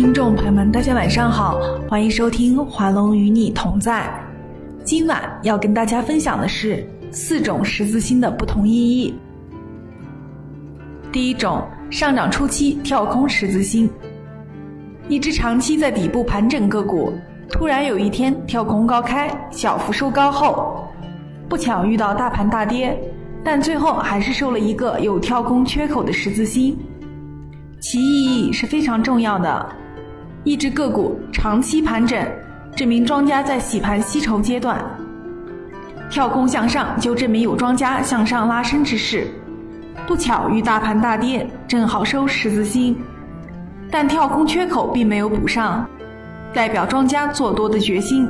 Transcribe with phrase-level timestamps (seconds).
[0.00, 4.10] 听众朋友们，大家晚上好，欢迎收听华龙与你同在。
[4.82, 9.14] 今晚要跟大家分享的是四种十字星的不同意义。
[11.12, 13.90] 第一种，上涨初期跳空十字星，
[15.06, 17.12] 一只长期在底部盘整个股，
[17.50, 20.82] 突然有一天跳空高开，小幅收高后，
[21.46, 22.98] 不巧遇到大盘大跌，
[23.44, 26.74] 但最后还是收了一个有跳空缺口的十字星，
[27.80, 29.76] 其意义是非常重要的。
[30.42, 32.26] 一只个股长期盘整，
[32.74, 34.76] 证明庄家在洗盘吸筹阶段；
[36.10, 39.26] 跳空向上，就证明有庄家向上拉升之势。
[40.06, 42.96] 不巧遇大盘大跌，正好收十字星，
[43.90, 45.86] 但跳空缺口并没有补上，
[46.54, 48.26] 代表庄家做多的决心。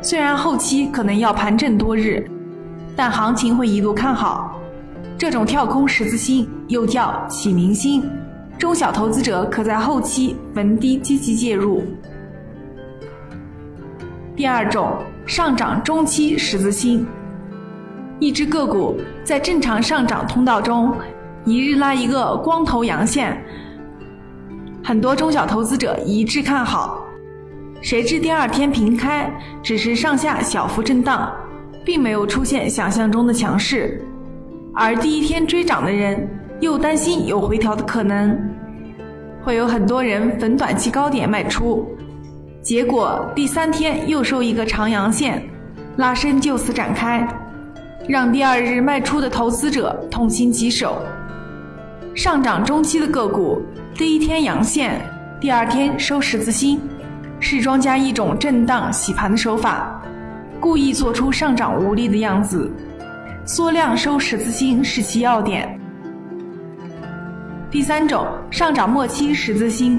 [0.00, 2.24] 虽然后期可能要盘整多日，
[2.94, 4.60] 但行情会一路看好。
[5.18, 8.02] 这种跳空十字星又叫启明星。
[8.62, 11.82] 中小投资者可在后期逢低积极介入。
[14.36, 17.04] 第二种，上涨中期十字星，
[18.20, 20.94] 一只个股在正常上涨通道中，
[21.44, 23.36] 一日拉一个光头阳线，
[24.80, 27.04] 很多中小投资者一致看好，
[27.80, 29.28] 谁知第二天平开，
[29.60, 31.28] 只是上下小幅震荡，
[31.84, 34.00] 并没有出现想象中的强势，
[34.72, 36.38] 而第一天追涨的人。
[36.60, 38.38] 又担心有回调的可能，
[39.44, 41.84] 会有很多人逢短期高点卖出，
[42.62, 45.42] 结果第三天又收一个长阳线，
[45.96, 47.26] 拉伸就此展开，
[48.08, 51.02] 让第二日卖出的投资者痛心疾首。
[52.14, 53.60] 上涨中期的个股，
[53.94, 55.00] 第一天阳线，
[55.40, 56.80] 第二天收十字星，
[57.40, 60.00] 是庄家一种震荡洗盘的手法，
[60.60, 62.70] 故意做出上涨无力的样子，
[63.44, 65.81] 缩量收十字星是其要点。
[67.72, 69.98] 第三种上涨末期十字星，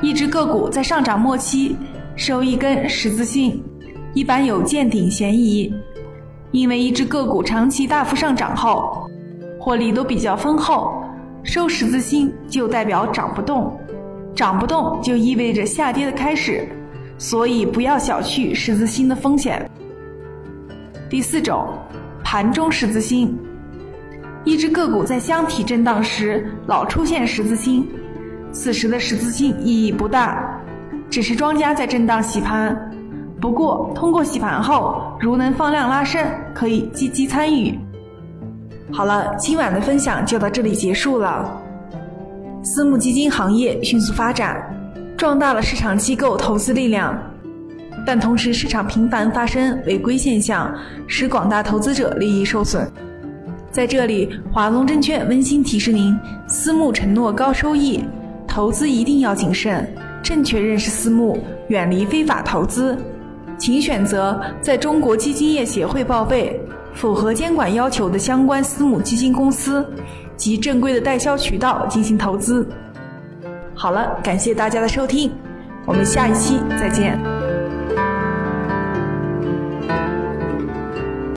[0.00, 1.76] 一只个股在上涨末期
[2.16, 3.62] 收一根十字星，
[4.14, 5.70] 一般有见顶嫌疑。
[6.52, 9.06] 因为一只个股长期大幅上涨后，
[9.60, 11.04] 获利都比较丰厚，
[11.42, 13.78] 收十字星就代表涨不动，
[14.34, 16.66] 涨不动就意味着下跌的开始，
[17.18, 19.70] 所以不要小觑十字星的风险。
[21.10, 21.68] 第四种，
[22.22, 23.38] 盘中十字星。
[24.44, 27.88] 一只个股在箱体震荡时老出现十字星，
[28.52, 30.60] 此时的十字星意义不大，
[31.08, 32.76] 只是庄家在震荡洗盘。
[33.40, 36.22] 不过通过洗盘后，如能放量拉升，
[36.54, 37.78] 可以积极参与。
[38.92, 41.60] 好了，今晚的分享就到这里结束了。
[42.62, 44.62] 私募基金行业迅速发展，
[45.16, 47.18] 壮大了市场机构投资力量，
[48.06, 50.70] 但同时市场频繁发生违规现象，
[51.06, 52.86] 使广大投资者利益受损。
[53.74, 58.04] 在这里，华龙证券温馨提示您：私募承诺高收益，
[58.46, 59.92] 投资一定要谨慎，
[60.22, 61.36] 正确认识私募，
[61.66, 62.96] 远离非法投资。
[63.58, 66.60] 请选择在中国基金业协会报备、
[66.94, 69.84] 符合监管要求的相关私募基金公司
[70.36, 72.64] 及正规的代销渠道进行投资。
[73.74, 75.32] 好了，感谢大家的收听，
[75.84, 77.33] 我们下一期再见。